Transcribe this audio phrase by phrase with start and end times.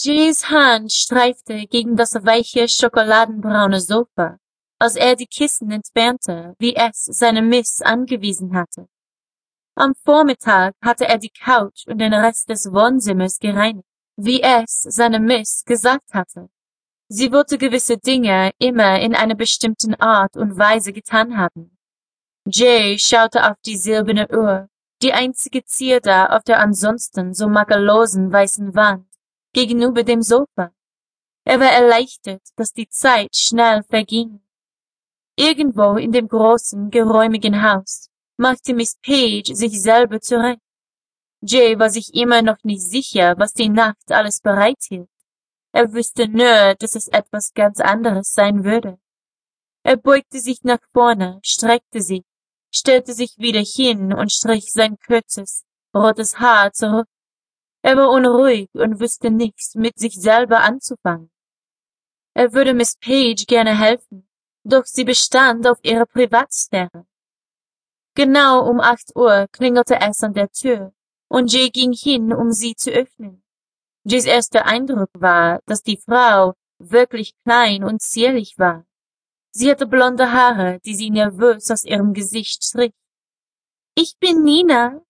[0.00, 4.38] Jays Hand streifte gegen das weiche schokoladenbraune Sofa,
[4.78, 8.88] als er die Kissen entfernte, wie es seine Miss angewiesen hatte.
[9.74, 15.18] Am Vormittag hatte er die Couch und den Rest des Wohnzimmers gereinigt, wie es seine
[15.18, 16.48] Miss gesagt hatte.
[17.08, 21.76] Sie wollte gewisse Dinge immer in einer bestimmten Art und Weise getan haben.
[22.46, 24.68] Jay schaute auf die silberne Uhr,
[25.02, 29.07] die einzige Zierde auf der ansonsten so makellosen weißen Wand,
[29.52, 30.72] gegenüber dem Sofa.
[31.44, 34.40] Er war erleichtert, dass die Zeit schnell verging.
[35.36, 40.60] Irgendwo in dem großen, geräumigen Haus machte Miss Page sich selber zurecht.
[41.40, 45.08] Jay war sich immer noch nicht sicher, was die Nacht alles bereithielt.
[45.72, 48.98] Er wusste nur, dass es etwas ganz anderes sein würde.
[49.84, 52.24] Er beugte sich nach vorne, streckte sich,
[52.74, 57.08] stellte sich wieder hin und strich sein kurzes, rotes Haar zurück.
[57.82, 61.30] Er war unruhig und wusste nichts mit sich selber anzufangen.
[62.34, 64.28] Er würde Miss Page gerne helfen,
[64.64, 67.06] doch sie bestand auf ihrer Privatsphäre.
[68.14, 70.92] Genau um acht Uhr klingelte es an der Tür,
[71.28, 73.42] und Jay ging hin, um sie zu öffnen.
[74.04, 78.84] Jays erster Eindruck war, dass die Frau wirklich klein und zierlich war.
[79.50, 82.94] Sie hatte blonde Haare, die sie nervös aus ihrem Gesicht strich.
[83.94, 85.00] Ich bin Nina.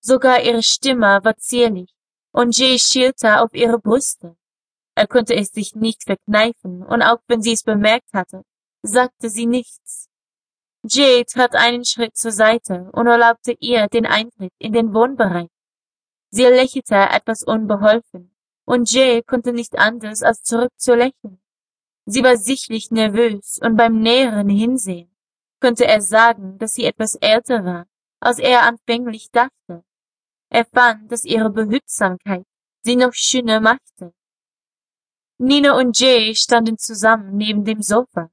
[0.00, 1.92] Sogar ihre Stimme war zierlich,
[2.32, 4.36] und Jay schielte auf ihre Brüste.
[4.94, 8.44] Er konnte es sich nicht verkneifen, und auch wenn sie es bemerkt hatte,
[8.82, 10.08] sagte sie nichts.
[10.84, 15.50] Jay trat einen Schritt zur Seite und erlaubte ihr den Eintritt in den Wohnbereich.
[16.30, 18.34] Sie lächelte etwas unbeholfen,
[18.64, 21.40] und Jay konnte nicht anders als zurückzulächeln.
[22.06, 25.14] Sie war sichtlich nervös, und beim näheren Hinsehen
[25.60, 27.86] konnte er sagen, dass sie etwas älter war,
[28.20, 29.84] als er anfänglich dachte.
[30.50, 32.44] Er fand, dass ihre Behütsamkeit
[32.82, 34.14] sie noch schöner machte.
[35.38, 38.30] Nina und Jay standen zusammen neben dem Sofa.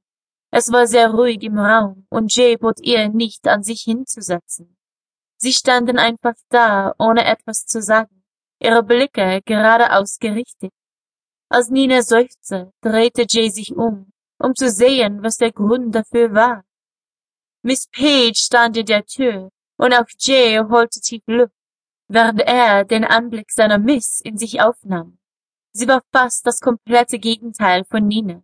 [0.50, 4.76] Es war sehr ruhig im Raum, und Jay bot ihr nicht an sich hinzusetzen.
[5.36, 8.24] Sie standen einfach da, ohne etwas zu sagen,
[8.58, 10.72] ihre Blicke geradeaus gerichtet.
[11.48, 16.64] Als Nina seufzte, drehte Jay sich um, um zu sehen, was der Grund dafür war.
[17.62, 21.55] Miss Page stand in der Tür, und auch Jay holte tief Luft,
[22.08, 25.18] während er den Anblick seiner Miss in sich aufnahm.
[25.72, 28.42] Sie war fast das komplette Gegenteil von Nina.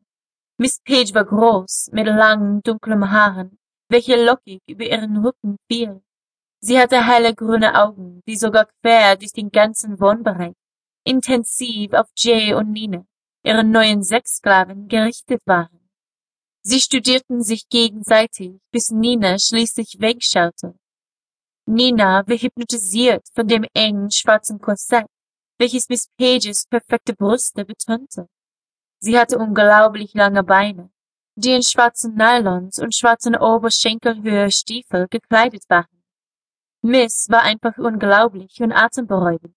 [0.58, 3.58] Miss Page war groß, mit langen, dunklen Haaren,
[3.88, 6.02] welche lockig über ihren Rücken fielen.
[6.60, 10.54] Sie hatte helle grüne Augen, die sogar quer durch den ganzen Wohnbereich
[11.04, 13.04] intensiv auf Jay und Nina,
[13.44, 15.80] ihre neuen Sexsklaven, gerichtet waren.
[16.62, 20.74] Sie studierten sich gegenseitig, bis Nina schließlich wegschaute.
[21.66, 25.06] Nina war hypnotisiert von dem engen schwarzen Korsett,
[25.58, 28.28] welches Miss Pages perfekte Brüste betonte.
[28.98, 30.90] Sie hatte unglaublich lange Beine,
[31.36, 36.02] die in schwarzen Nylons und schwarzen Oberschenkelhöhe Stiefel gekleidet waren.
[36.82, 39.54] Miss war einfach unglaublich und atemberaubend.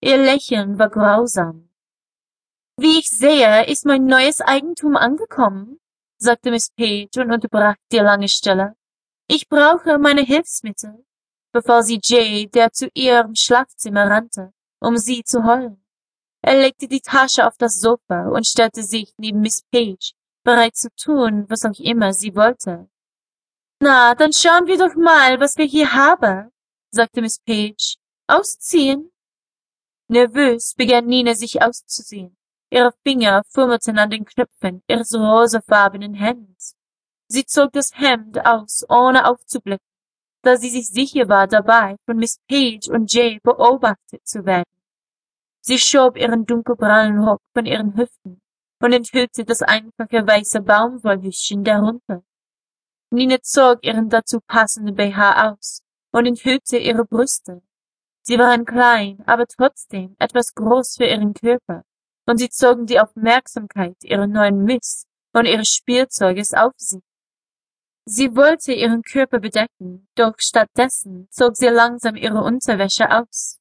[0.00, 1.68] Ihr Lächeln war grausam.
[2.76, 5.78] Wie ich sehe, ist mein neues Eigentum angekommen,
[6.16, 8.74] sagte Miss Page und unterbrach die lange Stelle.
[9.28, 11.04] Ich brauche meine Hilfsmittel,
[11.54, 15.82] befahl sie Jay, der zu ihrem Schlafzimmer rannte, um sie zu holen.
[16.42, 20.88] Er legte die Tasche auf das Sofa und stellte sich neben Miss Page, bereit zu
[20.96, 22.88] tun, was auch immer sie wollte.
[23.80, 26.50] Na, dann schauen wir doch mal, was wir hier haben,
[26.90, 27.96] sagte Miss Page.
[28.26, 29.12] Ausziehen?
[30.08, 32.36] Nervös begann Nina sich auszuziehen.
[32.70, 36.76] Ihre Finger fummelten an den Knöpfen ihres rosafarbenen Hemds.
[37.28, 39.93] Sie zog das Hemd aus, ohne aufzublicken,
[40.44, 44.70] da sie sich sicher war dabei, von Miss Page und Jay beobachtet zu werden.
[45.60, 48.40] Sie schob ihren dunkelbraunen Rock von ihren Hüften
[48.80, 52.22] und enthüllte das einfache weiße Baumwollhüschen darunter.
[53.10, 55.82] Nina zog ihren dazu passenden BH aus
[56.12, 57.62] und enthüllte ihre Brüste.
[58.22, 61.84] Sie waren klein, aber trotzdem etwas groß für ihren Körper,
[62.26, 67.02] und sie zogen die Aufmerksamkeit ihrer neuen Miss und ihres Spielzeuges auf sich.
[68.06, 73.60] Sie wollte ihren Körper bedecken, doch stattdessen zog sie langsam ihre Unterwäsche aus.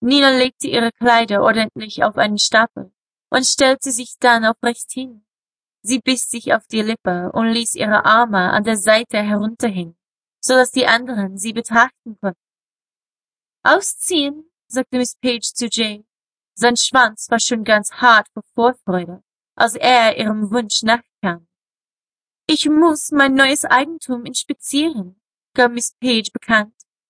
[0.00, 2.92] Nina legte ihre Kleider ordentlich auf einen Stapel
[3.30, 5.26] und stellte sich dann aufrecht hin.
[5.82, 9.98] Sie biss sich auf die Lippe und ließ ihre Arme an der Seite herunterhängen,
[10.40, 12.40] so dass die anderen sie betrachten konnten.
[13.62, 16.06] Ausziehen, sagte Miss Page zu Jay.
[16.54, 19.22] Sein Schwanz war schon ganz hart vor Vorfreude,
[19.56, 21.46] als er ihrem Wunsch nachkam.
[22.46, 25.20] Ich muss mein neues Eigentum inspizieren,
[25.54, 26.83] gab Miss Page bekannt